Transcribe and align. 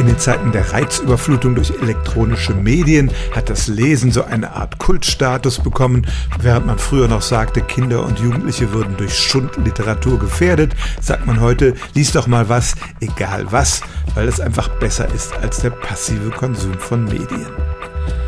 In 0.00 0.06
den 0.06 0.18
Zeiten 0.18 0.50
der 0.50 0.72
Reizüberflutung 0.72 1.54
durch 1.54 1.72
elektronische 1.82 2.54
Medien 2.54 3.10
hat 3.32 3.50
das 3.50 3.66
Lesen 3.66 4.10
so 4.10 4.24
eine 4.24 4.52
Art 4.56 4.78
Kultstatus 4.78 5.58
bekommen. 5.58 6.06
Während 6.40 6.64
man 6.64 6.78
früher 6.78 7.06
noch 7.06 7.20
sagte, 7.20 7.60
Kinder 7.60 8.02
und 8.06 8.18
Jugendliche 8.18 8.72
würden 8.72 8.96
durch 8.96 9.14
Schundliteratur 9.14 10.18
gefährdet, 10.18 10.74
sagt 11.02 11.26
man 11.26 11.38
heute, 11.40 11.74
lies 11.92 12.12
doch 12.12 12.26
mal 12.26 12.48
was, 12.48 12.76
egal 13.02 13.52
was, 13.52 13.82
weil 14.14 14.26
es 14.26 14.40
einfach 14.40 14.70
besser 14.78 15.06
ist 15.14 15.34
als 15.34 15.58
der 15.58 15.68
passive 15.68 16.30
Konsum 16.30 16.78
von 16.78 17.04
Medien. 17.04 17.46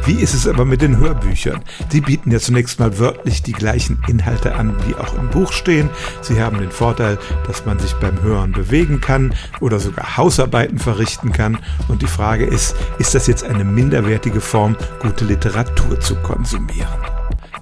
Wie 0.04 0.20
ist 0.20 0.34
es 0.34 0.48
aber 0.48 0.64
mit 0.64 0.82
den 0.82 0.96
Hörbüchern? 0.96 1.60
Die 1.92 2.00
bieten 2.00 2.32
ja 2.32 2.40
zunächst 2.40 2.80
mal 2.80 2.98
wörtlich 2.98 3.42
die 3.42 3.52
gleichen 3.52 4.02
Inhalte 4.08 4.56
an, 4.56 4.74
die 4.88 4.96
auch 4.96 5.14
im 5.14 5.30
Buch 5.30 5.52
stehen. 5.52 5.90
Sie 6.22 6.42
haben 6.42 6.58
den 6.58 6.72
Vorteil, 6.72 7.18
dass 7.46 7.66
man 7.66 7.78
sich 7.78 7.92
beim 7.94 8.20
Hören 8.20 8.50
bewegen 8.50 9.00
kann 9.00 9.32
oder 9.60 9.78
sogar 9.78 10.16
Hausarbeiten 10.16 10.80
verrichten 10.80 11.32
kann. 11.32 11.58
Und 11.86 12.02
die 12.02 12.08
Frage 12.08 12.44
ist, 12.44 12.74
ist 12.98 13.14
das 13.14 13.28
jetzt 13.28 13.44
eine 13.44 13.64
minderwertige 13.64 14.40
Form, 14.40 14.76
gute 15.00 15.24
Literatur 15.24 16.00
zu 16.00 16.16
konsumieren? 16.16 16.88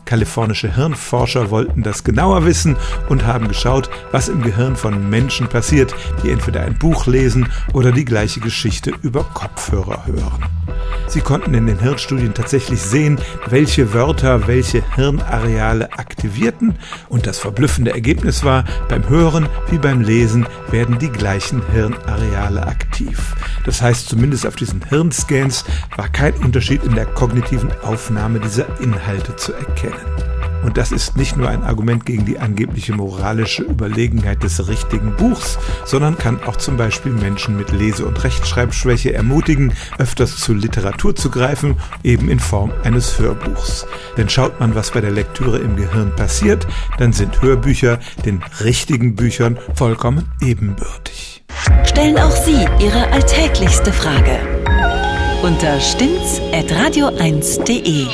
Kalifornische 0.07 0.75
Hirnforscher 0.75 1.51
wollten 1.51 1.83
das 1.83 2.05
genauer 2.05 2.47
wissen 2.47 2.77
und 3.11 3.27
haben 3.27 3.49
geschaut, 3.49 3.91
was 4.13 4.29
im 4.29 4.43
Gehirn 4.43 4.77
von 4.77 5.11
Menschen 5.11 5.47
passiert, 5.47 5.95
die 6.25 6.31
entweder 6.31 6.63
ein 6.63 6.79
Buch 6.79 7.07
lesen 7.07 7.49
oder 7.75 7.93
die 7.93 8.07
gleiche 8.07 8.41
Geschichte 8.41 8.93
über 9.03 9.25
Kopfhörer 9.25 10.07
hören. 10.07 10.45
Sie 11.11 11.21
konnten 11.21 11.55
in 11.55 11.67
den 11.67 11.81
Hirnstudien 11.81 12.35
tatsächlich 12.35 12.81
sehen, 12.81 13.19
welche 13.49 13.93
Wörter 13.93 14.47
welche 14.47 14.85
Hirnareale 14.95 15.93
aktivierten 15.93 16.79
und 17.09 17.27
das 17.27 17.41
verblüffende 17.41 17.93
Ergebnis 17.93 18.45
war, 18.45 18.65
beim 18.89 19.09
Hören 19.09 19.49
wie 19.71 19.79
beim 19.79 20.03
Lesen 20.03 20.47
werden 20.71 21.01
die 21.01 21.11
gleichen 21.11 21.63
Hirnareale 21.73 22.65
aktiv. 22.65 23.35
Das 23.65 23.83
heißt, 23.83 24.09
zumindest 24.09 24.47
auf 24.47 24.55
diesen 24.55 24.85
Hirnscans 24.85 25.65
war 25.97 26.09
kein 26.09 26.35
Unterschied 26.35 26.85
in 26.85 26.95
der 26.95 27.07
kognitiven 27.07 27.73
Aufnahme 27.83 28.39
dieser 28.39 28.81
Inhalte 28.81 29.35
zu 29.35 29.53
erkennen. 29.53 30.30
Und 30.63 30.77
das 30.77 30.93
ist 30.93 31.17
nicht 31.17 31.37
nur 31.37 31.49
ein 31.49 31.63
Argument 31.63 32.07
gegen 32.07 32.25
die 32.25 32.39
angebliche 32.39 32.93
moralische 32.93 33.63
Überlegenheit 33.63 34.43
des 34.43 34.69
richtigen 34.69 35.17
Buchs, 35.17 35.59
sondern 35.85 36.19
kann 36.19 36.43
auch 36.45 36.57
zum 36.57 36.77
Beispiel 36.77 37.13
Menschen 37.13 37.57
mit 37.57 37.73
Lese- 37.73 38.07
und 38.07 38.23
Rechtschreibschwäche 38.23 39.13
ermutigen, 39.13 39.73
öfters 39.99 40.37
zu 40.37 40.55
Literatur 40.55 41.15
zu 41.15 41.31
greifen, 41.31 41.77
eben 42.03 42.29
in 42.29 42.41
Form 42.41 42.73
eines 42.85 43.19
Hörbuchs. 43.19 43.87
Denn 44.17 44.29
schaut 44.29 44.61
man, 44.61 44.75
was 44.75 44.91
bei 44.91 45.01
der 45.01 45.11
Lektüre 45.11 45.59
im 45.59 45.77
Gehirn 45.77 46.15
passiert, 46.15 46.67
dann 46.99 47.13
sind 47.13 47.43
Hörbücher 47.43 47.99
den 48.25 48.43
richtigen 48.63 49.17
Büchern 49.17 49.59
vollkommen 49.75 50.31
ebenbürtig. 50.41 51.45
Stellen 51.85 52.19
auch 52.19 52.31
Sie 52.31 52.67
Ihre 52.79 53.11
alltäglichste 53.13 53.93
Frage 53.93 54.39
unter 55.43 55.81
stimmtz.radio1.de. 55.81 58.07